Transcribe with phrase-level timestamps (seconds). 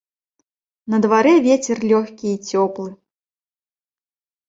[0.93, 2.89] На дварэ вецер лёгкі й цёплы.